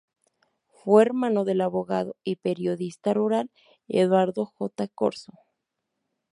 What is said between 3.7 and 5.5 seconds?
Eduardo J. Corso.